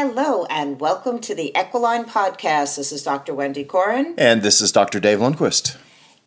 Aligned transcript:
Hello, 0.00 0.44
and 0.44 0.78
welcome 0.78 1.18
to 1.22 1.34
the 1.34 1.52
Equiline 1.56 2.04
Podcast. 2.04 2.76
This 2.76 2.92
is 2.92 3.02
Dr. 3.02 3.34
Wendy 3.34 3.64
Corin. 3.64 4.14
And 4.16 4.42
this 4.42 4.60
is 4.60 4.70
Dr. 4.70 5.00
Dave 5.00 5.18
Lundquist. 5.18 5.76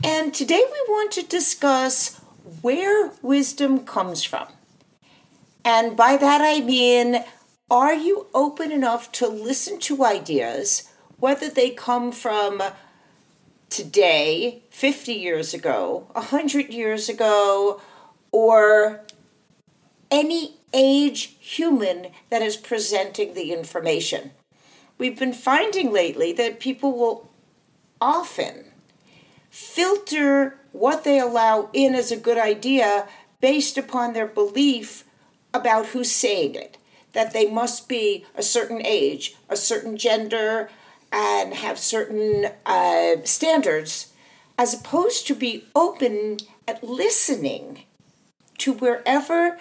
And 0.04 0.34
today 0.34 0.62
we 0.62 0.94
want 0.94 1.14
to 1.14 1.24
discuss 1.24 2.20
where 2.62 3.12
wisdom 3.22 3.86
comes 3.86 4.26
from. 4.26 4.50
And 5.64 5.96
by 5.96 6.18
that 6.18 6.42
I 6.42 6.60
mean, 6.60 7.24
are 7.70 7.94
you 7.94 8.28
open 8.34 8.74
enough 8.74 9.10
to 9.14 9.28
listen 9.28 9.80
to 9.80 10.04
ideas, 10.04 10.90
whether 11.16 11.50
they 11.50 11.70
come 11.70 12.12
from 12.12 12.62
today, 13.70 14.64
50 14.72 15.14
years 15.14 15.54
ago, 15.54 16.08
100 16.12 16.74
years 16.74 17.08
ago, 17.08 17.80
or 18.34 19.06
any 20.12 20.58
age 20.74 21.36
human 21.40 22.08
that 22.30 22.42
is 22.42 22.58
presenting 22.58 23.34
the 23.34 23.54
information. 23.54 24.32
We've 24.98 25.18
been 25.18 25.34
finding 25.34 25.92
lately 25.92 26.32
that 26.34 26.60
people 26.60 26.98
will 26.98 27.32
often 28.00 28.66
filter 29.50 30.58
what 30.72 31.04
they 31.04 31.20
allow 31.20 31.70
in 31.74 31.94
as 31.96 32.12
a 32.12 32.18
good 32.18 32.38
idea 32.38 33.08
based 33.42 33.78
upon 33.78 34.14
their 34.14 34.28
belief 34.28 35.04
about 35.54 35.88
who's 35.88 36.12
saying 36.12 36.56
it. 36.56 36.78
That 37.14 37.34
they 37.34 37.50
must 37.50 37.90
be 37.90 38.26
a 38.36 38.44
certain 38.44 38.82
age, 38.86 39.36
a 39.50 39.58
certain 39.58 39.98
gender, 39.98 40.70
and 41.12 41.54
have 41.54 41.78
certain 41.78 42.48
uh, 42.66 43.16
standards, 43.26 44.14
as 44.58 44.74
opposed 44.74 45.28
to 45.28 45.36
be 45.36 45.66
open 45.76 46.38
at 46.68 46.84
listening 46.84 47.84
to 48.60 48.72
wherever 48.72 49.60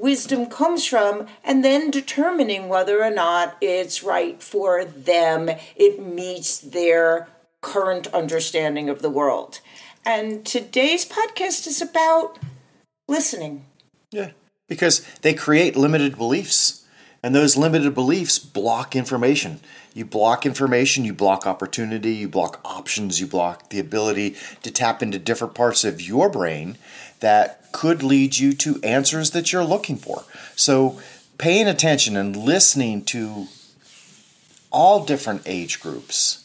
wisdom 0.00 0.46
comes 0.46 0.84
from 0.84 1.26
and 1.44 1.64
then 1.64 1.90
determining 1.90 2.68
whether 2.68 3.02
or 3.02 3.10
not 3.10 3.56
it's 3.60 4.02
right 4.02 4.42
for 4.42 4.84
them, 4.84 5.50
it 5.76 6.00
meets 6.00 6.58
their 6.58 7.28
current 7.60 8.06
understanding 8.08 8.88
of 8.88 9.02
the 9.02 9.10
world. 9.10 9.60
And 10.04 10.44
today's 10.46 11.04
podcast 11.04 11.66
is 11.66 11.82
about 11.82 12.38
listening. 13.06 13.66
Yeah, 14.10 14.30
because 14.68 15.06
they 15.22 15.34
create 15.34 15.76
limited 15.76 16.16
beliefs, 16.16 16.86
and 17.22 17.34
those 17.34 17.56
limited 17.56 17.94
beliefs 17.94 18.38
block 18.38 18.96
information. 18.96 19.60
You 19.92 20.04
block 20.04 20.46
information, 20.46 21.04
you 21.04 21.12
block 21.12 21.46
opportunity, 21.46 22.12
you 22.12 22.28
block 22.28 22.60
options, 22.64 23.20
you 23.20 23.26
block 23.26 23.68
the 23.68 23.78
ability 23.78 24.36
to 24.62 24.70
tap 24.70 25.02
into 25.02 25.18
different 25.18 25.54
parts 25.54 25.84
of 25.84 26.00
your 26.00 26.30
brain 26.30 26.78
that 27.20 27.72
could 27.72 28.02
lead 28.02 28.38
you 28.38 28.52
to 28.54 28.80
answers 28.82 29.30
that 29.30 29.52
you're 29.52 29.64
looking 29.64 29.96
for. 29.96 30.24
So, 30.56 31.00
paying 31.38 31.68
attention 31.68 32.16
and 32.16 32.36
listening 32.36 33.04
to 33.06 33.46
all 34.70 35.04
different 35.04 35.42
age 35.46 35.80
groups. 35.80 36.44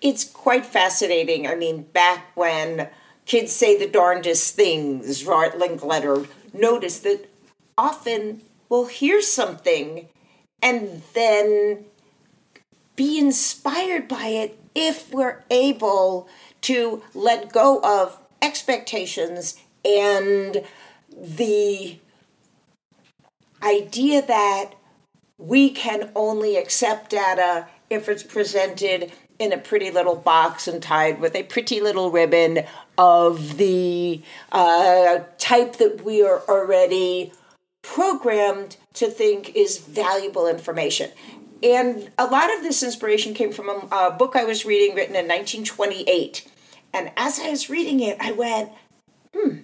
It's 0.00 0.24
quite 0.24 0.64
fascinating. 0.64 1.46
I 1.46 1.54
mean, 1.54 1.82
back 1.82 2.30
when 2.36 2.88
kids 3.26 3.52
say 3.52 3.76
the 3.76 3.88
darndest 3.88 4.54
things, 4.54 5.26
Art 5.26 5.58
Linkletter 5.58 6.28
noticed 6.52 7.02
that 7.02 7.28
often 7.76 8.42
we'll 8.68 8.86
hear 8.86 9.20
something 9.20 10.08
and 10.62 11.02
then 11.14 11.84
be 12.96 13.18
inspired 13.18 14.08
by 14.08 14.26
it 14.28 14.58
if 14.74 15.12
we're 15.12 15.44
able 15.50 16.28
to 16.62 17.02
let 17.14 17.52
go 17.52 17.80
of 17.82 18.18
expectations 18.42 19.56
and 19.84 20.62
the 21.16 21.98
idea 23.62 24.24
that 24.26 24.72
we 25.36 25.70
can 25.70 26.10
only 26.14 26.56
accept 26.56 27.10
data 27.10 27.68
if 27.90 28.08
it's 28.08 28.22
presented 28.22 29.12
in 29.38 29.52
a 29.52 29.58
pretty 29.58 29.90
little 29.90 30.16
box 30.16 30.66
and 30.66 30.82
tied 30.82 31.20
with 31.20 31.34
a 31.34 31.44
pretty 31.44 31.80
little 31.80 32.10
ribbon 32.10 32.64
of 32.96 33.56
the 33.56 34.20
uh, 34.50 35.20
type 35.38 35.76
that 35.76 36.04
we 36.04 36.22
are 36.22 36.42
already 36.48 37.32
programmed 37.82 38.76
to 38.92 39.08
think 39.08 39.54
is 39.54 39.78
valuable 39.78 40.48
information. 40.48 41.10
And 41.62 42.10
a 42.18 42.26
lot 42.26 42.54
of 42.54 42.62
this 42.62 42.82
inspiration 42.82 43.34
came 43.34 43.52
from 43.52 43.68
a, 43.68 43.88
a 43.94 44.10
book 44.10 44.34
I 44.34 44.44
was 44.44 44.64
reading 44.64 44.94
written 44.94 45.14
in 45.14 45.26
1928. 45.26 46.48
And 46.92 47.10
as 47.16 47.38
I 47.38 47.50
was 47.50 47.70
reading 47.70 48.00
it, 48.00 48.16
I 48.20 48.32
went, 48.32 48.70
hmm, 49.34 49.58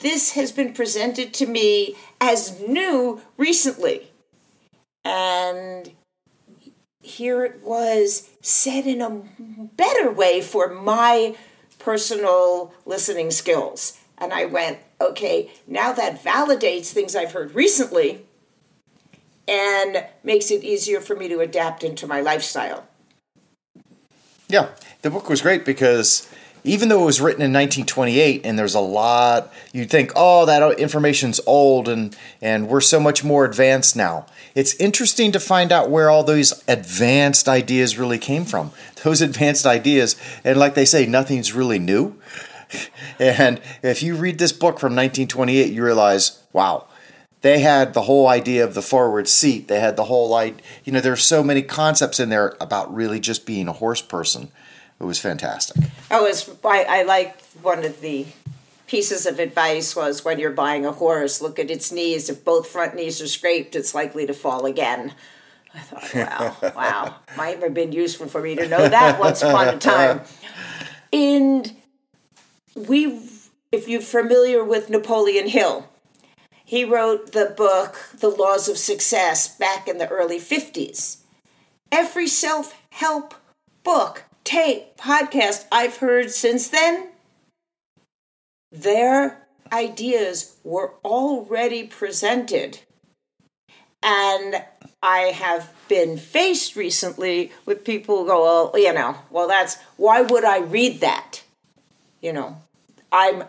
this 0.00 0.32
has 0.32 0.52
been 0.52 0.72
presented 0.72 1.32
to 1.34 1.46
me 1.46 1.96
as 2.20 2.60
new 2.60 3.20
recently. 3.36 4.10
And 5.04 5.92
here 7.02 7.44
it 7.44 7.62
was 7.62 8.28
said 8.40 8.86
in 8.86 9.00
a 9.00 9.22
better 9.76 10.10
way 10.10 10.40
for 10.40 10.68
my 10.68 11.36
personal 11.78 12.72
listening 12.84 13.30
skills. 13.30 13.98
And 14.18 14.32
I 14.32 14.44
went, 14.44 14.78
okay, 15.00 15.50
now 15.66 15.92
that 15.92 16.22
validates 16.22 16.92
things 16.92 17.14
I've 17.14 17.32
heard 17.32 17.54
recently 17.54 18.26
and 19.46 20.04
makes 20.22 20.50
it 20.50 20.62
easier 20.62 21.00
for 21.00 21.16
me 21.16 21.28
to 21.28 21.40
adapt 21.40 21.82
into 21.82 22.06
my 22.06 22.20
lifestyle. 22.20 22.84
Yeah, 24.48 24.70
the 25.02 25.10
book 25.10 25.28
was 25.28 25.40
great 25.42 25.64
because 25.64 26.28
even 26.68 26.88
though 26.88 27.02
it 27.02 27.06
was 27.06 27.20
written 27.20 27.40
in 27.40 27.52
1928 27.52 28.42
and 28.44 28.58
there's 28.58 28.74
a 28.74 28.80
lot 28.80 29.52
you'd 29.72 29.90
think 29.90 30.12
oh 30.14 30.44
that 30.44 30.78
information's 30.78 31.40
old 31.46 31.88
and 31.88 32.16
and 32.42 32.68
we're 32.68 32.80
so 32.80 33.00
much 33.00 33.24
more 33.24 33.44
advanced 33.44 33.96
now. 33.96 34.26
It's 34.54 34.74
interesting 34.74 35.32
to 35.32 35.40
find 35.40 35.72
out 35.72 35.90
where 35.90 36.10
all 36.10 36.24
those 36.24 36.62
advanced 36.68 37.48
ideas 37.48 37.98
really 37.98 38.18
came 38.18 38.44
from. 38.44 38.72
Those 39.04 39.20
advanced 39.22 39.64
ideas 39.64 40.16
and 40.44 40.58
like 40.58 40.74
they 40.74 40.84
say 40.84 41.06
nothing's 41.06 41.52
really 41.52 41.78
new. 41.78 42.16
And 43.18 43.60
if 43.82 44.02
you 44.02 44.14
read 44.14 44.38
this 44.38 44.52
book 44.52 44.78
from 44.78 44.94
1928 44.94 45.72
you 45.72 45.82
realize 45.82 46.42
wow 46.52 46.86
they 47.40 47.60
had 47.60 47.94
the 47.94 48.02
whole 48.02 48.26
idea 48.26 48.64
of 48.64 48.74
the 48.74 48.82
forward 48.82 49.28
seat. 49.28 49.68
They 49.68 49.78
had 49.80 49.96
the 49.96 50.04
whole 50.04 50.34
idea 50.34 50.60
you 50.84 50.92
know 50.92 51.00
there's 51.00 51.24
so 51.24 51.42
many 51.42 51.62
concepts 51.62 52.20
in 52.20 52.28
there 52.28 52.56
about 52.60 52.94
really 52.94 53.20
just 53.20 53.46
being 53.46 53.68
a 53.68 53.72
horse 53.72 54.02
person 54.02 54.50
it 55.00 55.04
was 55.04 55.18
fantastic. 55.18 55.84
Oh, 56.10 56.24
it 56.24 56.28
was, 56.28 56.50
I, 56.64 56.84
I 56.88 57.02
like 57.02 57.40
one 57.62 57.84
of 57.84 58.00
the 58.00 58.26
pieces 58.86 59.26
of 59.26 59.38
advice 59.38 59.94
was 59.94 60.24
when 60.24 60.38
you're 60.38 60.50
buying 60.50 60.84
a 60.84 60.92
horse, 60.92 61.40
look 61.40 61.58
at 61.58 61.70
its 61.70 61.92
knees. 61.92 62.28
If 62.28 62.44
both 62.44 62.66
front 62.66 62.96
knees 62.96 63.20
are 63.20 63.28
scraped, 63.28 63.76
it's 63.76 63.94
likely 63.94 64.26
to 64.26 64.34
fall 64.34 64.66
again. 64.66 65.14
I 65.74 65.78
thought, 65.80 66.14
wow, 66.14 66.72
wow, 66.76 67.14
might 67.36 67.62
have 67.62 67.74
been 67.74 67.92
useful 67.92 68.26
for 68.26 68.40
me 68.40 68.56
to 68.56 68.66
know 68.66 68.88
that 68.88 69.20
once 69.20 69.42
upon 69.42 69.68
a 69.68 69.78
time. 69.78 70.22
And 71.12 71.76
we, 72.74 73.20
if 73.70 73.86
you're 73.86 74.00
familiar 74.00 74.64
with 74.64 74.90
Napoleon 74.90 75.48
Hill, 75.48 75.88
he 76.64 76.84
wrote 76.84 77.32
the 77.32 77.54
book, 77.56 77.98
The 78.18 78.28
Laws 78.28 78.68
of 78.68 78.78
Success, 78.78 79.56
back 79.56 79.86
in 79.88 79.98
the 79.98 80.08
early 80.08 80.38
50s. 80.38 81.18
Every 81.92 82.26
self 82.26 82.74
help 82.90 83.34
book 83.84 84.24
tape, 84.48 84.96
podcast 84.96 85.66
I've 85.70 85.98
heard 85.98 86.30
since 86.30 86.68
then, 86.68 87.08
their 88.72 89.46
ideas 89.70 90.56
were 90.64 90.94
already 91.04 91.86
presented. 91.86 92.78
And 94.02 94.64
I 95.02 95.18
have 95.18 95.70
been 95.88 96.16
faced 96.16 96.76
recently 96.76 97.52
with 97.66 97.84
people 97.84 98.20
who 98.20 98.26
go, 98.26 98.42
well, 98.42 98.72
you 98.74 98.94
know, 98.94 99.16
well, 99.30 99.48
that's 99.48 99.76
why 99.98 100.22
would 100.22 100.44
I 100.44 100.60
read 100.60 101.00
that? 101.00 101.42
You 102.22 102.32
know, 102.32 102.56
I'm 103.12 103.44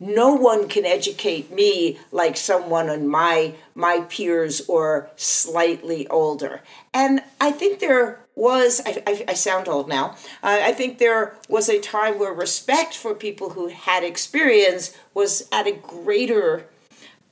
no 0.00 0.32
one 0.32 0.68
can 0.68 0.86
educate 0.86 1.52
me 1.52 1.98
like 2.12 2.36
someone 2.36 2.88
on 2.88 3.06
my 3.08 3.54
my 3.74 4.00
peers 4.08 4.62
or 4.68 5.10
slightly 5.16 6.06
older 6.06 6.60
and 6.94 7.20
i 7.40 7.50
think 7.50 7.80
there 7.80 8.20
was 8.38 8.80
i, 8.86 9.02
I, 9.06 9.24
I 9.28 9.34
sound 9.34 9.68
old 9.68 9.88
now 9.88 10.16
uh, 10.42 10.60
i 10.62 10.72
think 10.72 10.98
there 10.98 11.36
was 11.48 11.68
a 11.68 11.80
time 11.80 12.18
where 12.18 12.32
respect 12.32 12.94
for 12.94 13.14
people 13.14 13.50
who 13.50 13.68
had 13.68 14.04
experience 14.04 14.96
was 15.12 15.48
at 15.50 15.66
a 15.66 15.72
greater 15.72 16.66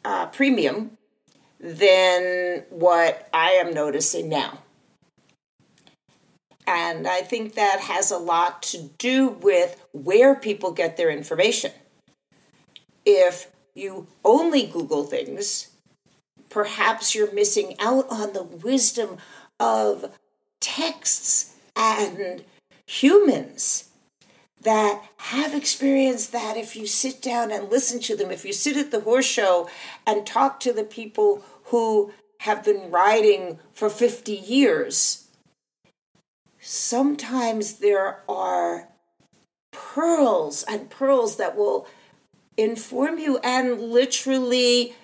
uh, 0.04 0.26
premium 0.26 0.98
than 1.60 2.64
what 2.70 3.28
i 3.32 3.50
am 3.50 3.72
noticing 3.72 4.28
now. 4.28 4.58
And 6.66 7.06
i 7.06 7.20
think 7.20 7.54
that 7.54 7.80
has 7.80 8.10
a 8.10 8.18
lot 8.18 8.62
to 8.64 8.90
do 8.98 9.28
with 9.28 9.80
where 9.92 10.34
people 10.34 10.72
get 10.72 10.96
their 10.96 11.10
information. 11.10 11.70
If 13.04 13.52
you 13.74 14.08
only 14.24 14.66
Google 14.66 15.04
things, 15.04 15.68
perhaps 16.48 17.14
you're 17.14 17.32
missing 17.32 17.76
out 17.78 18.06
on 18.10 18.32
the 18.32 18.42
wisdom 18.42 19.18
of 19.60 20.12
texts 20.60 21.54
and 21.74 22.44
humans 22.86 23.88
that 24.62 25.02
have 25.18 25.54
experienced 25.54 26.32
that 26.32 26.56
if 26.56 26.74
you 26.74 26.86
sit 26.86 27.22
down 27.22 27.52
and 27.52 27.70
listen 27.70 28.00
to 28.00 28.16
them, 28.16 28.30
if 28.30 28.44
you 28.44 28.52
sit 28.52 28.76
at 28.76 28.90
the 28.90 29.00
horse 29.00 29.26
show 29.26 29.68
and 30.06 30.26
talk 30.26 30.58
to 30.60 30.72
the 30.72 30.84
people 30.84 31.44
who 31.64 32.12
have 32.40 32.64
been 32.64 32.90
riding 32.90 33.58
for 33.72 33.88
50 33.88 34.32
years, 34.32 35.28
sometimes 36.60 37.74
there 37.74 38.22
are 38.28 38.88
pearls 39.72 40.64
and 40.64 40.90
pearls 40.90 41.36
that 41.36 41.56
will 41.56 41.86
inform 42.56 43.18
you 43.18 43.38
and 43.38 43.80
literally 43.80 44.94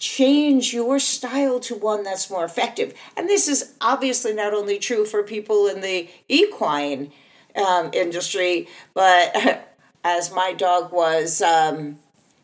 change 0.00 0.72
your 0.72 0.98
style 0.98 1.60
to 1.60 1.74
one 1.76 2.02
that's 2.02 2.30
more 2.30 2.44
effective. 2.44 2.94
And 3.16 3.28
this 3.28 3.46
is 3.46 3.74
obviously 3.80 4.32
not 4.32 4.54
only 4.54 4.78
true 4.78 5.04
for 5.04 5.22
people 5.22 5.66
in 5.66 5.82
the 5.82 6.08
equine 6.26 7.12
um, 7.54 7.90
industry, 7.92 8.66
but 8.94 9.68
as 10.04 10.32
my 10.32 10.54
dog 10.54 10.90
was 10.90 11.42
um, 11.42 11.98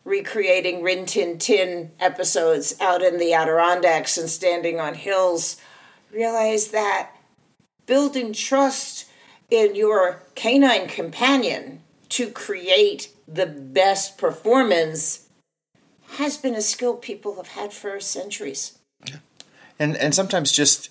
recreating 0.05 0.83
Rin 0.83 1.07
Tin 1.07 1.39
Tin 1.39 1.91
episodes 1.99 2.75
out 2.79 3.01
in 3.01 3.17
the 3.17 3.33
Adirondacks 3.33 4.17
and 4.17 4.29
standing 4.29 4.79
on 4.79 4.93
hills, 4.93 5.57
realized 6.13 6.71
that 6.71 7.11
building 7.87 8.33
trust 8.33 9.05
in 9.49 9.73
your 9.75 10.21
canine 10.35 10.87
companion 10.87 11.81
to 12.09 12.29
create 12.29 13.09
the 13.27 13.47
best 13.47 14.17
performance 14.17 15.26
has 16.15 16.37
been 16.37 16.55
a 16.55 16.61
skill 16.61 16.95
people 16.95 17.35
have 17.35 17.49
had 17.49 17.73
for 17.73 17.99
centuries. 17.99 18.77
And 19.79 19.95
and 19.97 20.15
sometimes 20.15 20.51
just 20.51 20.89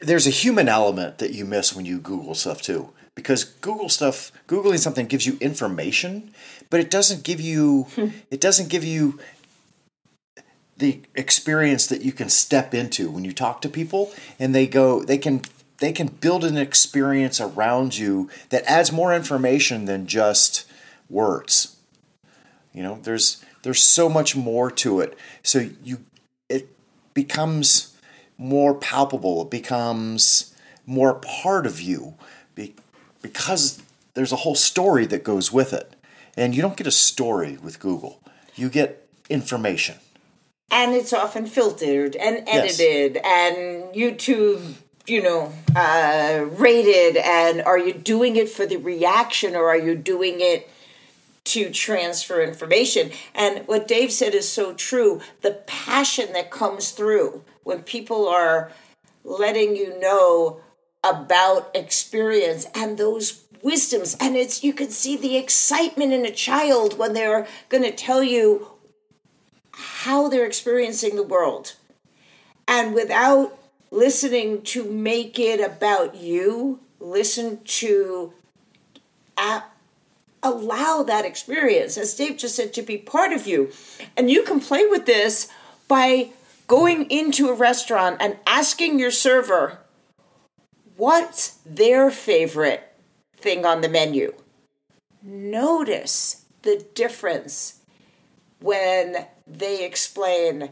there's 0.00 0.26
a 0.26 0.30
human 0.30 0.68
element 0.68 1.18
that 1.18 1.32
you 1.32 1.44
miss 1.44 1.74
when 1.74 1.84
you 1.84 1.98
Google 1.98 2.34
stuff 2.34 2.62
too. 2.62 2.90
Because 3.14 3.44
Google 3.44 3.88
stuff, 3.88 4.32
Googling 4.48 4.78
something 4.78 5.06
gives 5.06 5.26
you 5.26 5.36
information, 5.40 6.32
but 6.70 6.80
it 6.80 6.90
doesn't 6.90 7.24
give 7.24 7.40
you 7.40 7.84
hmm. 7.94 8.08
it 8.30 8.40
doesn't 8.40 8.68
give 8.68 8.84
you 8.84 9.18
the 10.78 11.00
experience 11.14 11.86
that 11.86 12.02
you 12.02 12.12
can 12.12 12.28
step 12.28 12.74
into 12.74 13.10
when 13.10 13.24
you 13.24 13.32
talk 13.32 13.60
to 13.60 13.68
people 13.68 14.12
and 14.38 14.54
they 14.54 14.66
go 14.66 15.02
they 15.02 15.18
can 15.18 15.42
they 15.78 15.92
can 15.92 16.06
build 16.06 16.44
an 16.44 16.56
experience 16.56 17.40
around 17.40 17.96
you 17.96 18.30
that 18.50 18.64
adds 18.70 18.92
more 18.92 19.14
information 19.14 19.84
than 19.84 20.06
just 20.06 20.64
words. 21.10 21.76
You 22.72 22.82
know, 22.82 22.98
there's 23.02 23.44
there's 23.62 23.82
so 23.82 24.08
much 24.08 24.36
more 24.36 24.70
to 24.70 25.00
it. 25.00 25.16
So 25.42 25.70
you 25.82 25.98
it 26.48 26.68
becomes 27.14 27.96
more 28.38 28.74
palpable. 28.74 29.42
It 29.42 29.50
becomes 29.50 30.54
more 30.86 31.14
part 31.14 31.66
of 31.66 31.80
you 31.80 32.14
because 33.22 33.80
there's 34.14 34.32
a 34.32 34.36
whole 34.36 34.56
story 34.56 35.06
that 35.06 35.22
goes 35.22 35.52
with 35.52 35.72
it. 35.72 35.94
And 36.36 36.54
you 36.54 36.62
don't 36.62 36.76
get 36.76 36.86
a 36.86 36.92
story 36.92 37.58
with 37.62 37.78
Google. 37.78 38.20
You 38.56 38.68
get 38.68 39.06
information. 39.30 39.96
And 40.70 40.92
it's 40.92 41.12
often 41.12 41.46
filtered 41.46 42.16
and 42.16 42.48
edited 42.48 43.14
yes. 43.14 43.24
and 43.24 43.94
YouTube 43.94 44.74
you 45.06 45.22
know, 45.22 45.52
uh, 45.74 46.46
rated? 46.52 47.16
And 47.16 47.62
are 47.62 47.78
you 47.78 47.92
doing 47.92 48.36
it 48.36 48.48
for 48.48 48.66
the 48.66 48.76
reaction 48.76 49.56
or 49.56 49.68
are 49.68 49.78
you 49.78 49.94
doing 49.94 50.36
it 50.38 50.68
to 51.52 51.70
transfer 51.70 52.42
information? 52.42 53.10
And 53.34 53.66
what 53.66 53.88
Dave 53.88 54.12
said 54.12 54.34
is 54.34 54.48
so 54.48 54.74
true. 54.74 55.20
The 55.40 55.62
passion 55.66 56.32
that 56.32 56.50
comes 56.50 56.90
through 56.90 57.44
when 57.62 57.82
people 57.82 58.28
are 58.28 58.70
letting 59.24 59.76
you 59.76 59.98
know 59.98 60.60
about 61.04 61.70
experience 61.74 62.66
and 62.74 62.98
those 62.98 63.44
wisdoms 63.62 64.16
and 64.20 64.34
it's 64.34 64.64
you 64.64 64.72
can 64.72 64.90
see 64.90 65.16
the 65.16 65.36
excitement 65.36 66.12
in 66.12 66.26
a 66.26 66.30
child 66.32 66.98
when 66.98 67.12
they're 67.12 67.46
going 67.68 67.82
to 67.82 67.92
tell 67.92 68.20
you 68.20 68.66
how 69.70 70.28
they're 70.28 70.46
experiencing 70.46 71.14
the 71.14 71.22
world 71.22 71.76
and 72.66 72.94
without 72.94 73.56
listening 73.92 74.62
to 74.62 74.90
make 74.90 75.38
it 75.38 75.60
about 75.60 76.14
you, 76.16 76.80
listen 76.98 77.62
to 77.64 78.32
allow 80.42 81.02
that 81.02 81.24
experience, 81.24 81.96
as 81.96 82.14
Dave 82.14 82.36
just 82.36 82.56
said, 82.56 82.74
to 82.74 82.82
be 82.82 82.98
part 82.98 83.32
of 83.32 83.46
you. 83.46 83.70
And 84.16 84.30
you 84.30 84.42
can 84.42 84.60
play 84.60 84.86
with 84.86 85.06
this 85.06 85.48
by 85.88 86.30
going 86.66 87.10
into 87.10 87.48
a 87.48 87.54
restaurant 87.54 88.16
and 88.20 88.38
asking 88.46 88.98
your 88.98 89.10
server 89.10 89.78
what's 90.96 91.58
their 91.66 92.10
favorite 92.10 92.92
thing 93.36 93.64
on 93.64 93.80
the 93.80 93.88
menu. 93.88 94.34
Notice 95.22 96.44
the 96.62 96.84
difference 96.94 97.80
when 98.60 99.26
they 99.46 99.84
explain 99.84 100.70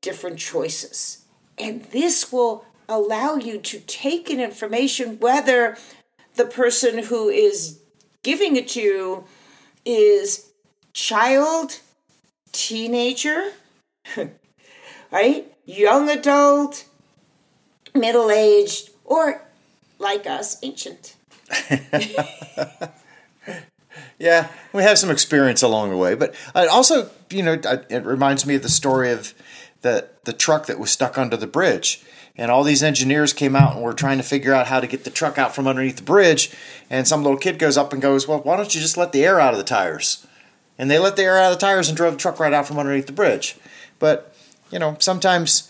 different 0.00 0.38
choices. 0.38 1.24
And 1.56 1.84
this 1.84 2.32
will 2.32 2.64
allow 2.88 3.36
you 3.36 3.58
to 3.58 3.80
take 3.80 4.30
in 4.30 4.40
information, 4.40 5.18
whether 5.18 5.76
the 6.34 6.44
person 6.44 7.04
who 7.04 7.28
is 7.28 7.80
giving 8.22 8.56
it 8.56 8.68
to 8.68 8.80
you 8.80 9.24
is 9.84 10.50
child, 10.92 11.80
teenager, 12.52 13.52
right? 15.10 15.52
Young 15.64 16.08
adult, 16.08 16.86
middle 17.94 18.30
aged, 18.30 18.90
or 19.04 19.42
like 19.98 20.26
us, 20.26 20.58
ancient. 20.62 21.16
yeah, 24.18 24.48
we 24.72 24.82
have 24.82 24.98
some 24.98 25.10
experience 25.10 25.62
along 25.62 25.90
the 25.90 25.96
way, 25.96 26.14
but 26.14 26.34
also, 26.54 27.10
you 27.30 27.42
know, 27.42 27.60
it 27.88 28.04
reminds 28.04 28.46
me 28.46 28.54
of 28.56 28.62
the 28.62 28.68
story 28.68 29.10
of 29.12 29.34
the 29.82 30.08
the 30.24 30.32
truck 30.32 30.66
that 30.66 30.78
was 30.78 30.90
stuck 30.90 31.18
under 31.18 31.36
the 31.36 31.46
bridge. 31.46 32.02
And 32.36 32.52
all 32.52 32.62
these 32.62 32.84
engineers 32.84 33.32
came 33.32 33.56
out 33.56 33.74
and 33.74 33.82
were 33.82 33.92
trying 33.92 34.18
to 34.18 34.22
figure 34.22 34.54
out 34.54 34.68
how 34.68 34.78
to 34.78 34.86
get 34.86 35.02
the 35.02 35.10
truck 35.10 35.38
out 35.38 35.56
from 35.56 35.66
underneath 35.66 35.96
the 35.96 36.04
bridge. 36.04 36.52
And 36.88 37.06
some 37.06 37.24
little 37.24 37.38
kid 37.38 37.58
goes 37.58 37.76
up 37.76 37.92
and 37.92 38.00
goes, 38.00 38.28
Well, 38.28 38.40
why 38.40 38.56
don't 38.56 38.72
you 38.74 38.80
just 38.80 38.96
let 38.96 39.10
the 39.12 39.24
air 39.24 39.40
out 39.40 39.54
of 39.54 39.58
the 39.58 39.64
tires? 39.64 40.24
And 40.78 40.88
they 40.88 41.00
let 41.00 41.16
the 41.16 41.24
air 41.24 41.38
out 41.38 41.52
of 41.52 41.58
the 41.58 41.66
tires 41.66 41.88
and 41.88 41.96
drove 41.96 42.12
the 42.12 42.18
truck 42.18 42.38
right 42.38 42.52
out 42.52 42.66
from 42.66 42.78
underneath 42.78 43.06
the 43.06 43.12
bridge. 43.12 43.56
But, 43.98 44.32
you 44.70 44.78
know, 44.78 44.96
sometimes 45.00 45.67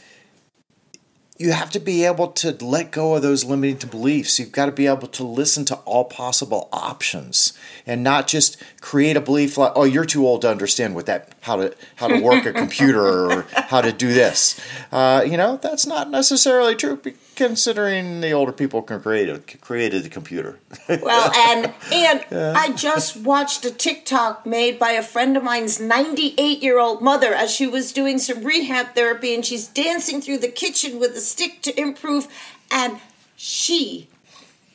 you 1.39 1.53
have 1.53 1.71
to 1.71 1.79
be 1.79 2.05
able 2.05 2.29
to 2.29 2.51
let 2.65 2.91
go 2.91 3.15
of 3.15 3.23
those 3.23 3.45
limiting 3.45 3.89
beliefs. 3.89 4.41
You've 4.41 4.51
got 4.51 4.67
to 4.67 4.73
be 4.73 4.89
able 4.89 5.07
to 5.07 5.25
listen 5.25 5.65
to 5.67 5.77
all 5.77 6.05
possible 6.05 6.69
options 6.73 7.53
and 7.87 8.03
not 8.03 8.27
just 8.27 8.61
create 8.81 9.17
a 9.17 9.21
belief 9.21 9.57
like, 9.57 9.73
"Oh, 9.77 9.85
you're 9.85 10.05
too 10.05 10.27
old 10.27 10.43
to 10.43 10.51
understand 10.51 10.97
what 10.97 11.07
that 11.07 11.33
how 11.43 11.57
to 11.57 11.75
how 11.97 12.09
to 12.09 12.21
work 12.21 12.45
a 12.45 12.53
computer 12.65 13.31
or 13.31 13.47
how 13.53 13.81
to 13.81 13.93
do 13.93 14.13
this." 14.13 14.61
Uh, 14.91 15.25
you 15.25 15.37
know, 15.37 15.59
that's 15.63 15.87
not 15.87 16.11
necessarily 16.11 16.75
true 16.75 17.01
considering 17.39 18.21
the 18.21 18.33
older 18.33 18.51
people 18.51 18.83
can 18.83 19.01
created 19.01 19.61
created 19.61 20.03
the 20.03 20.09
computer. 20.09 20.59
well, 20.89 21.31
and 21.33 21.73
and 21.93 22.25
yeah. 22.33 22.53
I 22.57 22.73
just 22.73 23.17
watched 23.17 23.65
a 23.65 23.71
TikTok 23.71 24.45
made 24.45 24.77
by 24.77 24.91
a 24.91 25.05
friend 25.05 25.37
of 25.37 25.45
mine's 25.45 25.79
98 25.79 26.61
year 26.61 26.81
old 26.81 27.01
mother 27.01 27.33
as 27.33 27.53
she 27.53 27.69
was 27.69 27.93
doing 27.93 28.19
some 28.19 28.43
rehab 28.43 28.97
therapy, 28.97 29.37
and 29.37 29.47
she's 29.47 29.69
dancing 29.69 30.21
through 30.21 30.39
the 30.39 30.49
kitchen 30.49 30.99
with 30.99 31.13
a 31.13 31.21
stick 31.21 31.63
to 31.63 31.81
improve, 31.81 32.27
and 32.73 32.99
she 33.37 34.09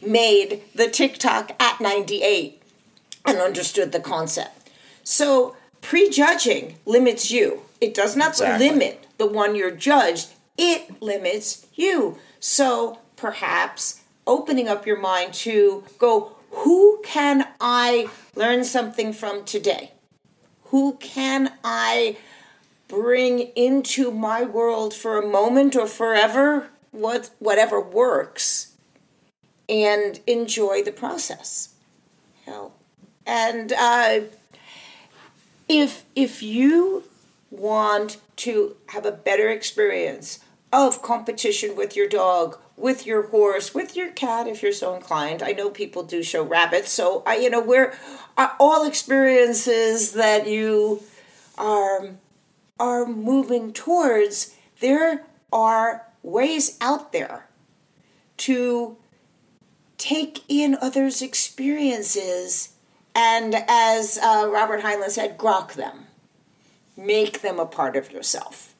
made 0.02 0.62
the 0.74 0.88
TikTok 0.88 1.62
at 1.62 1.82
98 1.82 2.62
and 3.26 3.40
understood 3.40 3.92
the 3.92 4.00
concept. 4.00 4.70
So 5.04 5.58
prejudging 5.82 6.78
limits 6.86 7.30
you. 7.30 7.64
It 7.82 7.94
does 7.94 8.16
not 8.16 8.30
exactly. 8.30 8.70
limit 8.70 9.06
the 9.18 9.28
one 9.28 9.54
you're 9.54 9.70
judged. 9.70 10.30
It 10.58 11.02
limits 11.02 11.68
you. 11.76 12.18
So 12.46 13.00
perhaps 13.16 14.02
opening 14.28 14.68
up 14.68 14.86
your 14.86 15.00
mind 15.00 15.34
to 15.46 15.86
go, 15.98 16.36
who 16.52 17.00
can 17.02 17.48
I 17.62 18.10
learn 18.36 18.66
something 18.66 19.14
from 19.14 19.46
today? 19.46 19.94
Who 20.66 20.98
can 21.00 21.54
I 21.64 22.18
bring 22.90 23.40
into 23.56 24.12
my 24.12 24.44
world 24.44 24.94
for 24.94 25.18
a 25.18 25.26
moment 25.26 25.78
or 25.78 25.88
forever? 25.88 26.68
What 26.92 27.30
whatever 27.40 27.80
works, 27.80 28.74
and 29.70 30.20
enjoy 30.28 30.84
the 30.84 30.92
process. 30.92 31.76
Know? 32.46 32.74
And 33.26 33.72
uh, 33.72 34.20
if 35.70 36.04
if 36.14 36.44
you 36.44 37.06
want 37.50 38.18
to 38.36 38.76
have 38.88 39.06
a 39.06 39.14
better 39.14 39.48
experience 39.48 40.43
of 40.74 41.02
competition 41.02 41.78
with 41.78 41.96
your 41.96 42.10
dog, 42.10 42.58
with 42.76 43.06
your 43.06 43.28
horse, 43.28 43.74
with 43.74 43.96
your 43.96 44.12
cat 44.12 44.48
if 44.48 44.62
you're 44.62 44.74
so 44.74 44.94
inclined. 44.94 45.42
I 45.42 45.52
know 45.52 45.70
people 45.70 46.04
do 46.04 46.22
show 46.22 46.44
rabbits, 46.44 46.92
so 46.92 47.24
I 47.26 47.38
you 47.38 47.50
know 47.50 47.62
we're 47.62 47.94
uh, 48.36 48.50
all 48.60 48.86
experiences 48.86 50.12
that 50.14 50.48
you 50.48 51.02
are 51.58 52.10
are 52.80 53.06
moving 53.06 53.72
towards. 53.72 54.56
There 54.82 55.26
are 55.54 56.08
ways 56.24 56.78
out 56.82 57.14
there 57.14 57.48
to 58.38 58.98
take 59.98 60.44
in 60.50 60.76
others' 60.82 61.22
experiences 61.22 62.74
and, 63.16 63.56
as 63.68 64.18
uh, 64.18 64.50
Robert 64.52 64.82
Heinlein 64.82 65.10
said, 65.10 65.38
grok 65.38 65.74
them, 65.74 66.08
make 66.98 67.42
them 67.42 67.60
a 67.60 67.66
part 67.66 67.96
of 67.96 68.12
yourself. 68.12 68.73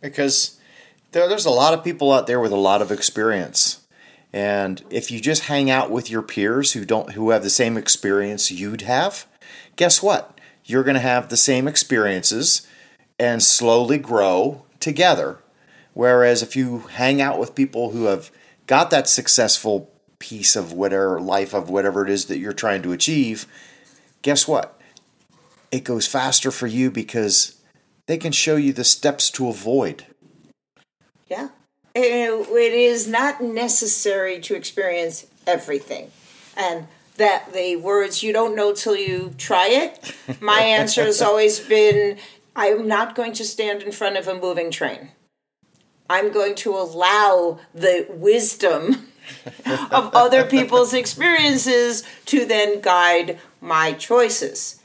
Because 0.00 0.58
There, 1.12 1.28
there's 1.28 1.46
a 1.46 1.50
lot 1.50 1.74
of 1.74 1.84
people 1.84 2.12
out 2.12 2.26
there 2.26 2.40
with 2.40 2.52
a 2.52 2.56
lot 2.56 2.82
of 2.82 2.92
experience. 2.92 3.80
And 4.32 4.82
if 4.90 5.10
you 5.10 5.20
just 5.20 5.44
hang 5.44 5.70
out 5.70 5.90
with 5.90 6.10
your 6.10 6.20
peers 6.22 6.72
who 6.72 6.84
don't 6.84 7.12
who 7.12 7.30
have 7.30 7.42
the 7.42 7.50
same 7.50 7.78
experience 7.78 8.50
you'd 8.50 8.82
have, 8.82 9.26
guess 9.76 10.02
what? 10.02 10.38
You're 10.64 10.84
going 10.84 10.94
to 10.96 11.00
have 11.00 11.28
the 11.28 11.36
same 11.36 11.66
experiences 11.66 12.66
and 13.18 13.42
slowly 13.42 13.96
grow 13.96 14.64
together. 14.80 15.38
Whereas 15.94 16.42
if 16.42 16.54
you 16.54 16.80
hang 16.90 17.22
out 17.22 17.38
with 17.38 17.54
people 17.54 17.90
who 17.90 18.04
have 18.04 18.30
got 18.66 18.90
that 18.90 19.08
successful 19.08 19.90
piece 20.18 20.56
of 20.56 20.74
whatever 20.74 21.20
life 21.20 21.54
of 21.54 21.70
whatever 21.70 22.04
it 22.04 22.10
is 22.10 22.26
that 22.26 22.38
you're 22.38 22.52
trying 22.52 22.82
to 22.82 22.92
achieve, 22.92 23.46
guess 24.20 24.46
what? 24.46 24.78
It 25.72 25.84
goes 25.84 26.06
faster 26.06 26.50
for 26.50 26.66
you 26.66 26.90
because 26.90 27.57
they 28.08 28.16
can 28.18 28.32
show 28.32 28.56
you 28.56 28.72
the 28.72 28.84
steps 28.84 29.30
to 29.30 29.48
avoid. 29.48 30.06
Yeah. 31.28 31.50
It 31.94 32.72
is 32.72 33.06
not 33.06 33.42
necessary 33.42 34.40
to 34.40 34.56
experience 34.56 35.26
everything. 35.46 36.10
And 36.56 36.88
that 37.16 37.52
the 37.52 37.76
words 37.76 38.22
you 38.22 38.32
don't 38.32 38.56
know 38.56 38.72
till 38.72 38.96
you 38.96 39.34
try 39.36 39.68
it, 39.68 40.14
my 40.40 40.60
answer 40.78 41.04
has 41.04 41.20
always 41.20 41.60
been 41.60 42.16
I'm 42.56 42.88
not 42.88 43.14
going 43.14 43.34
to 43.34 43.44
stand 43.44 43.82
in 43.82 43.92
front 43.92 44.16
of 44.16 44.26
a 44.26 44.34
moving 44.34 44.70
train. 44.70 45.10
I'm 46.10 46.32
going 46.32 46.54
to 46.56 46.74
allow 46.74 47.60
the 47.74 48.06
wisdom 48.08 49.08
of 49.66 50.14
other 50.14 50.44
people's 50.44 50.94
experiences 50.94 52.02
to 52.26 52.46
then 52.46 52.80
guide 52.80 53.38
my 53.60 53.92
choices. 53.92 54.80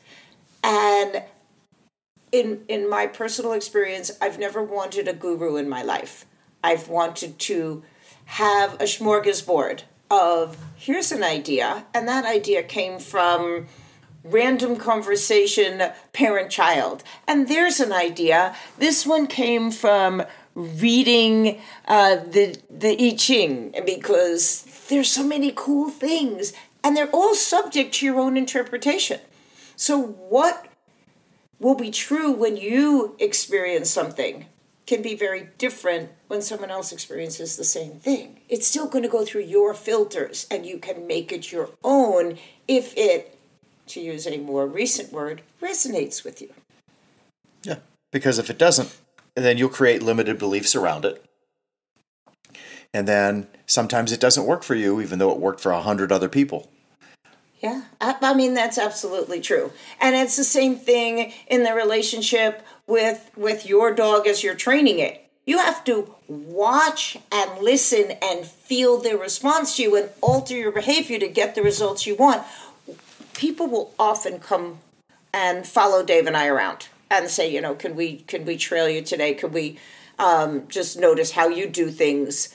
And 0.62 1.24
in 2.34 2.66
in 2.68 2.90
my 2.90 3.08
personal 3.08 3.54
experience, 3.54 4.12
I've 4.22 4.38
never 4.38 4.62
wanted 4.62 5.08
a 5.08 5.14
guru 5.14 5.56
in 5.56 5.70
my 5.70 5.84
life. 5.84 6.26
I've 6.62 6.90
wanted 6.90 7.40
to 7.40 7.84
have 8.26 8.74
a 8.76 8.86
smorgasbord 8.86 9.84
of 10.12 10.58
here's 10.76 11.14
an 11.14 11.24
idea, 11.24 11.86
and 11.94 12.08
that 12.10 12.26
idea 12.26 12.64
came 12.64 13.00
from 13.00 13.68
random 14.26 14.78
conversation 14.78 15.92
parent 16.14 16.50
child 16.50 17.04
and 17.28 17.50
there's 17.50 17.82
an 17.82 17.92
idea 17.92 18.56
this 18.78 19.06
one 19.06 19.28
came 19.28 19.70
from 19.70 20.24
reading 20.56 21.60
uh, 21.88 22.16
the 22.16 22.58
the 22.70 22.96
I 23.00 23.16
Ching 23.16 23.74
because 23.86 24.64
there's 24.90 25.12
so 25.12 25.24
many 25.24 25.52
cool 25.56 25.90
things, 25.90 26.54
and 26.84 26.96
they're 26.96 27.10
all 27.10 27.36
subject 27.36 27.96
to 27.96 28.06
your 28.06 28.20
own 28.20 28.38
interpretation. 28.38 29.20
So 29.76 30.00
what 30.00 30.68
will 31.60 31.76
be 31.76 31.92
true 31.92 32.32
when 32.32 32.58
you 32.58 33.16
experience 33.20 33.90
something 33.90 34.46
can 34.86 35.02
be 35.02 35.16
very 35.16 35.50
different 35.58 36.10
when 36.28 36.42
someone 36.42 36.70
else 36.70 36.92
experiences 36.92 37.56
the 37.56 37.64
same 37.64 37.94
thing. 37.94 38.42
It's 38.50 38.68
still 38.68 38.88
going 38.88 39.04
to 39.04 39.10
go 39.10 39.24
through 39.24 39.44
your 39.44 39.74
filters, 39.74 40.46
and 40.52 40.66
you 40.66 40.78
can 40.78 41.08
make 41.08 41.32
it 41.32 41.52
your 41.52 41.70
own 41.84 42.38
if 42.68 42.94
it, 42.98 43.38
to 43.88 44.02
use 44.02 44.28
a 44.28 44.38
more 44.38 44.68
recent 44.68 45.12
word, 45.12 45.42
resonates 45.62 46.24
with 46.24 46.42
you. 46.42 46.50
Yeah, 47.64 47.78
because 48.12 48.40
if 48.40 48.50
it 48.50 48.58
doesn't, 48.58 48.98
then 49.36 49.58
you'll 49.58 49.70
create 49.70 50.04
limited 50.04 50.38
beliefs 50.38 50.76
around 50.76 51.06
it. 51.06 51.24
And 52.94 53.08
then 53.08 53.48
sometimes 53.66 54.12
it 54.12 54.20
doesn't 54.20 54.46
work 54.46 54.64
for 54.64 54.76
you, 54.76 55.02
even 55.02 55.18
though 55.18 55.32
it 55.32 55.40
worked 55.40 55.62
for 55.62 55.72
a 55.72 55.82
hundred 55.82 56.12
other 56.12 56.30
people. 56.30 56.70
Yeah, 57.64 57.84
I, 58.02 58.18
I, 58.22 58.34
mean 58.34 58.56
that's 58.56 58.78
absolutely 58.78 59.40
true, 59.40 59.72
and 60.02 60.18
it's 60.18 60.36
the 60.36 60.44
same 60.44 60.76
thing 60.76 61.32
in 61.48 61.64
the 61.64 61.74
relationship 61.74 62.62
with 62.88 63.32
with 63.38 63.66
your 63.66 63.94
dog 63.94 64.28
as 64.28 64.44
you're 64.44 64.54
training 64.54 65.00
it. 65.00 65.30
You 65.46 65.60
have 65.60 65.82
to 65.86 66.14
watch 66.28 67.18
and 67.32 67.62
listen 67.62 68.18
and 68.22 68.46
feel 68.46 68.98
their 68.98 69.18
response 69.18 69.78
to 69.78 69.84
you 69.84 69.96
and 69.96 70.10
alter 70.20 70.58
your 70.58 70.74
behavior 70.74 71.18
to 71.20 71.28
get 71.30 71.56
the 71.56 71.64
results 71.64 72.06
you 72.06 72.18
want. 72.18 72.44
People 73.34 73.68
will 73.68 73.94
often 73.98 74.40
come 74.40 74.80
and 75.34 75.66
follow 75.66 76.04
Dave 76.04 76.28
and 76.28 76.36
I 76.36 76.48
around 76.48 76.90
and 77.10 77.30
say, 77.30 77.50
you 77.50 77.62
know, 77.62 77.76
can 77.76 77.96
we 77.96 78.18
can 78.18 78.44
we 78.44 78.58
trail 78.58 78.90
you 78.90 79.02
today? 79.02 79.34
Can 79.34 79.54
we 79.54 79.80
um, 80.20 80.68
just 80.68 81.00
notice 81.00 81.32
how 81.32 81.48
you 81.48 81.70
do 81.70 81.92
things? 81.92 82.54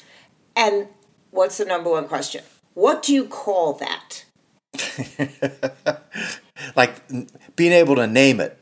And 0.54 0.88
what's 1.30 1.56
the 1.56 1.64
number 1.64 1.88
one 1.88 2.08
question? 2.08 2.44
What 2.74 3.02
do 3.02 3.14
you 3.14 3.24
call 3.24 3.72
that? 3.72 4.24
like 6.76 7.02
being 7.56 7.72
able 7.72 7.96
to 7.96 8.06
name 8.06 8.40
it 8.40 8.60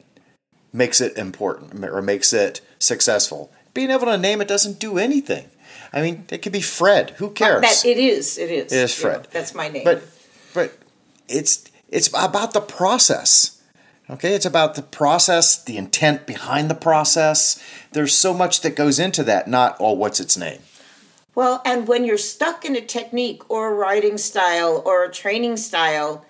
makes 0.73 1.01
it 1.01 1.17
important 1.17 1.85
or 1.85 2.03
makes 2.03 2.33
it 2.33 2.61
successful. 2.79 3.53
Being 3.75 3.91
able 3.91 4.07
to 4.07 4.19
name 4.19 4.41
it 4.41 4.49
doesn't 4.49 4.79
do 4.79 4.99
anything. 4.99 5.49
I 5.93 6.03
mean, 6.03 6.27
it 6.31 6.39
could 6.39 6.53
be 6.53 6.61
Fred. 6.61 7.11
Who 7.19 7.31
cares? 7.31 7.63
That, 7.63 7.85
it 7.89 7.99
is. 7.99 8.39
It 8.39 8.51
is. 8.51 8.73
It 8.73 8.77
is 8.77 8.95
Fred. 8.95 9.23
Yeah, 9.23 9.31
that's 9.33 9.55
my 9.55 9.69
name. 9.69 9.85
But 9.85 10.03
but 10.55 10.77
it's 11.29 11.71
it's 11.89 12.09
about 12.09 12.53
the 12.53 12.61
process. 12.61 13.63
Okay, 14.09 14.35
it's 14.35 14.47
about 14.47 14.77
the 14.77 14.83
process, 14.83 15.61
the 15.61 15.77
intent 15.77 16.27
behind 16.27 16.71
the 16.71 16.77
process. 16.77 17.61
There's 17.91 18.15
so 18.15 18.33
much 18.33 18.61
that 18.61 18.77
goes 18.77 19.01
into 19.01 19.25
that, 19.25 19.49
not, 19.49 19.77
oh, 19.81 19.95
what's 19.95 20.21
its 20.21 20.37
name? 20.37 20.61
Well, 21.37 21.61
and 21.67 21.87
when 21.87 22.05
you're 22.05 22.17
stuck 22.17 22.65
in 22.65 22.75
a 22.75 22.81
technique 22.81 23.49
or 23.51 23.69
a 23.71 23.75
writing 23.75 24.17
style 24.17 24.83
or 24.87 25.05
a 25.05 25.13
training 25.13 25.59
style, 25.59 26.25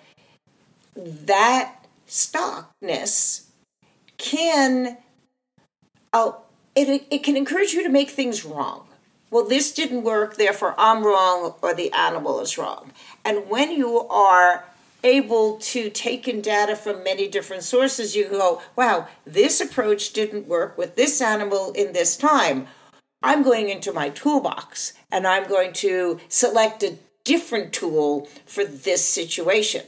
that 0.95 1.85
stockness 2.07 3.45
can 4.17 4.97
it, 6.75 7.07
it 7.09 7.23
can 7.23 7.37
encourage 7.37 7.73
you 7.73 7.83
to 7.83 7.89
make 7.89 8.09
things 8.09 8.43
wrong. 8.43 8.87
Well, 9.31 9.45
this 9.47 9.73
didn't 9.73 10.03
work, 10.03 10.35
therefore 10.35 10.75
I'm 10.77 11.03
wrong 11.03 11.53
or 11.61 11.73
the 11.73 11.91
animal 11.93 12.41
is 12.41 12.57
wrong. 12.57 12.91
And 13.23 13.49
when 13.49 13.71
you 13.71 13.99
are 14.09 14.65
able 15.03 15.57
to 15.57 15.89
take 15.89 16.27
in 16.27 16.41
data 16.41 16.75
from 16.75 17.03
many 17.03 17.29
different 17.29 17.63
sources, 17.63 18.15
you 18.15 18.27
go, 18.27 18.61
wow, 18.75 19.07
this 19.25 19.61
approach 19.61 20.11
didn't 20.11 20.47
work 20.47 20.77
with 20.77 20.95
this 20.95 21.21
animal 21.21 21.71
in 21.73 21.93
this 21.93 22.17
time. 22.17 22.67
I'm 23.21 23.43
going 23.43 23.69
into 23.69 23.91
my 23.91 24.09
toolbox 24.09 24.93
and 25.11 25.25
I'm 25.25 25.47
going 25.47 25.73
to 25.73 26.19
select 26.29 26.83
a 26.83 26.97
different 27.23 27.73
tool 27.73 28.27
for 28.45 28.63
this 28.63 29.03
situation. 29.03 29.85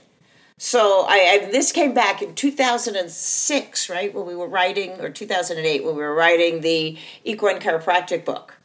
So 0.57 1.05
I, 1.07 1.41
I, 1.43 1.49
this 1.51 1.71
came 1.71 1.93
back 1.93 2.21
in 2.21 2.35
2006, 2.35 3.89
right, 3.89 4.13
when 4.13 4.25
we 4.25 4.35
were 4.35 4.47
writing, 4.47 4.99
or 4.99 5.09
2008 5.09 5.85
when 5.85 5.95
we 5.95 6.01
were 6.01 6.13
writing 6.13 6.59
the 6.59 6.97
equine 7.23 7.59
chiropractic 7.59 8.25
book 8.25 8.59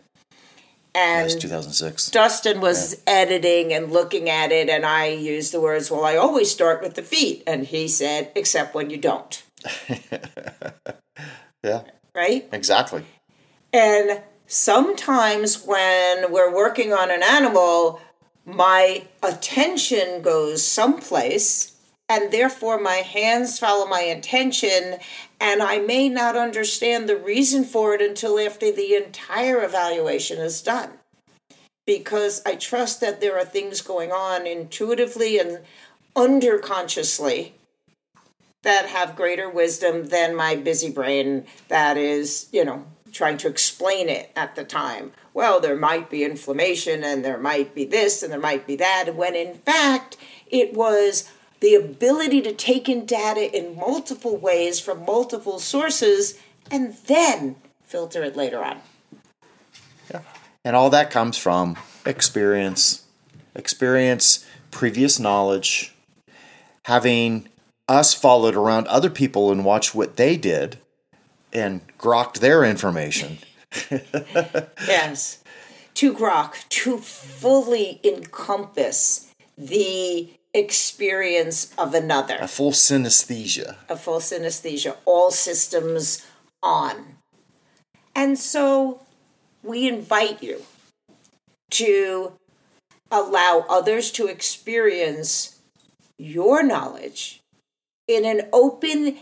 and 0.95 1.41
2006. 1.41 2.11
Dustin 2.11 2.61
was 2.61 2.95
yeah. 2.95 3.15
editing 3.15 3.73
and 3.73 3.91
looking 3.91 4.31
at 4.31 4.53
it, 4.53 4.69
and 4.69 4.87
I 4.87 5.07
used 5.07 5.53
the 5.53 5.61
words, 5.61 5.91
"Well, 5.91 6.05
I 6.05 6.17
always 6.17 6.51
start 6.51 6.83
with 6.83 6.95
the 6.95 7.03
feet," 7.03 7.43
and 7.47 7.67
he 7.67 7.89
said, 7.89 8.31
"Except 8.35 8.75
when 8.75 8.91
you 8.91 8.97
don't." 8.97 9.43
yeah. 11.63 11.83
Right. 12.15 12.49
Exactly. 12.53 13.05
And 13.73 14.23
sometimes 14.55 15.65
when 15.65 16.31
we're 16.31 16.55
working 16.55 16.93
on 16.93 17.11
an 17.11 17.23
animal, 17.25 18.01
my 18.47 19.05
attention 19.23 20.23
goes 20.23 20.65
someplace 20.65 21.73
and 22.09 22.31
therefore 22.31 22.79
my 22.79 22.97
hands 22.97 23.59
follow 23.59 23.87
my 23.87 24.03
intention 24.03 24.99
and 25.41 25.63
i 25.63 25.79
may 25.79 26.09
not 26.09 26.37
understand 26.37 27.09
the 27.09 27.17
reason 27.17 27.65
for 27.65 27.95
it 27.95 28.03
until 28.03 28.39
after 28.39 28.71
the 28.71 28.95
entire 28.95 29.65
evaluation 29.65 30.39
is 30.39 30.63
done. 30.63 30.91
Because 31.87 32.43
i 32.47 32.55
trust 32.55 33.01
that 33.01 33.21
there 33.21 33.37
are 33.37 33.45
things 33.45 33.81
going 33.81 34.13
on 34.13 34.47
intuitively 34.47 35.39
and 35.39 35.61
underconsciously 36.15 37.53
that 38.63 38.87
have 38.87 39.17
greater 39.17 39.51
wisdom 39.51 40.07
than 40.07 40.37
my 40.37 40.55
busy 40.55 40.91
brain 40.91 41.45
that 41.69 41.97
is 41.97 42.47
you 42.53 42.65
know 42.65 42.85
trying 43.15 43.39
to 43.39 43.49
explain 43.49 44.09
it 44.09 44.31
at 44.37 44.55
the 44.57 44.65
time 44.65 45.13
well 45.33 45.61
there 45.61 45.77
might 45.77 46.11
be 46.11 46.25
inflammation 46.25 47.03
and 47.03 47.25
there 47.25 47.39
might 47.39 47.75
be 47.75 47.85
this 47.85 48.23
and 48.23 48.33
there 48.33 48.41
might 48.41 48.67
be 48.67 48.77
that 48.77 49.15
when 49.15 49.35
in 49.35 49.55
fact 49.55 50.17
it 50.49 50.75
was 50.75 51.31
the 51.65 51.75
ability 51.75 52.43
to 52.43 52.53
take 52.53 52.91
in 52.91 53.07
data 53.07 53.57
in 53.57 53.75
multiple 53.75 54.37
ways 54.37 54.79
from 54.79 55.03
multiple 55.07 55.59
sources 55.59 56.39
and 56.71 56.95
then 57.07 57.57
filter 57.85 58.23
it 58.23 58.37
later 58.37 58.63
on. 58.63 58.79
Yeah. 60.11 60.21
And 60.63 60.77
all 60.77 60.91
that 60.91 61.11
comes 61.11 61.39
from 61.39 61.77
experience, 62.05 63.05
experience, 63.55 64.47
previous 64.71 65.19
knowledge, 65.19 65.95
having 66.85 67.49
us 67.89 68.13
followed 68.13 68.57
around 68.57 68.87
other 68.89 69.09
people 69.09 69.51
and 69.51 69.65
watch 69.65 69.95
what 69.95 70.17
they 70.17 70.37
did 70.37 70.77
and 71.55 71.81
grokked 71.99 72.41
their 72.41 72.65
information. 72.65 73.39
yes. 74.87 75.43
To 75.95 76.13
grok, 76.13 76.69
to 76.71 76.99
fully 76.99 78.01
encompass 78.03 79.33
the 79.57 80.31
experience 80.53 81.73
of 81.79 81.95
another. 81.95 82.37
A 82.41 82.49
full 82.49 82.73
synesthesia. 82.73 83.77
A 83.89 83.97
full 83.97 84.21
synesthesia, 84.21 84.97
all 85.05 85.31
systems 85.31 86.27
on. 86.63 87.17
And 88.15 88.39
so 88.39 89.01
we 89.63 89.89
invite 89.89 90.43
you 90.43 90.63
to 91.71 92.33
allow 93.11 93.65
others 93.69 94.11
to 94.13 94.27
experience 94.27 95.59
your 96.19 96.63
knowledge 96.63 97.41
in 98.07 98.25
an 98.25 98.49
open 98.53 99.19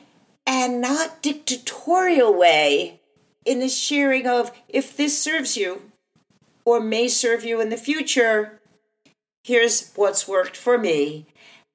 and 0.46 0.80
not 0.80 1.22
dictatorial 1.22 2.36
way 2.36 3.00
in 3.44 3.60
the 3.60 3.68
sharing 3.68 4.26
of 4.26 4.52
if 4.68 4.96
this 4.96 5.20
serves 5.20 5.56
you 5.56 5.82
or 6.64 6.80
may 6.80 7.08
serve 7.08 7.44
you 7.44 7.60
in 7.60 7.70
the 7.70 7.76
future, 7.76 8.60
here's 9.44 9.90
what's 9.94 10.28
worked 10.28 10.56
for 10.56 10.78
me, 10.78 11.26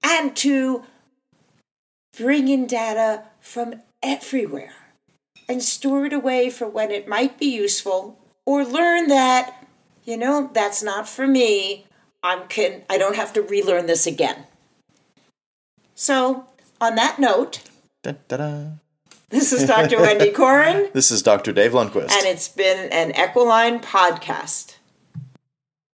and 0.03 0.35
to 0.35 0.83
bring 2.17 2.47
in 2.47 2.65
data 2.65 3.23
from 3.39 3.81
everywhere 4.01 4.73
and 5.49 5.61
store 5.61 6.05
it 6.05 6.13
away 6.13 6.49
for 6.49 6.67
when 6.67 6.91
it 6.91 7.07
might 7.07 7.37
be 7.37 7.45
useful 7.45 8.19
or 8.45 8.65
learn 8.65 9.07
that 9.07 9.65
you 10.03 10.17
know 10.17 10.49
that's 10.53 10.81
not 10.81 11.07
for 11.07 11.27
me. 11.27 11.85
I'm 12.23 12.47
can 12.47 12.83
i 12.89 12.97
don't 12.97 13.15
have 13.15 13.33
to 13.33 13.41
relearn 13.41 13.85
this 13.85 14.07
again. 14.07 14.45
So 15.95 16.47
on 16.79 16.95
that 16.95 17.19
note 17.19 17.61
Da-da-da. 18.07 18.69
this 19.29 19.51
is 19.51 19.67
dr 19.67 19.99
wendy 19.99 20.31
corin 20.31 20.87
This 20.93 21.11
is 21.11 21.21
Dr. 21.21 21.51
Dave 21.51 21.73
Lundquist. 21.73 22.11
and 22.11 22.25
it's 22.25 22.47
been 22.47 22.89
an 22.93 23.11
equiline 23.15 23.81
podcast 23.81 24.76